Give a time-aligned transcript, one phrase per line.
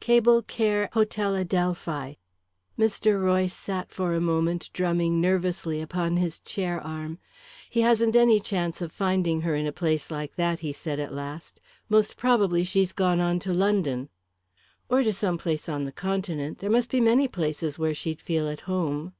[0.00, 2.18] Cable care Hotel Adelphi."
[2.78, 3.22] Mr.
[3.24, 7.18] Royce sat for a moment drumming nervously upon his chair arm.
[7.70, 11.14] "He hasn't any chance of finding her in a place like that," he said, at
[11.14, 11.62] last.
[11.88, 14.10] "Most probably she's gone on to London."
[14.90, 16.58] "Or to some place on the continent.
[16.58, 19.14] There must be many places where she'd feel at home."